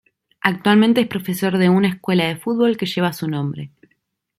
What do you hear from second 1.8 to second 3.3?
escuela de fútbol que lleva su